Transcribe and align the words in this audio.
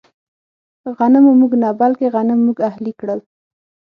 غنمو 0.97 1.31
موږ 1.39 1.51
نه، 1.61 1.69
بلکې 1.79 2.05
غنم 2.13 2.39
موږ 2.45 2.57
اهلي 2.69 2.93
کړل. 2.99 3.19